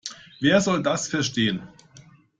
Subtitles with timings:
[0.39, 1.61] Wer soll das verstehen?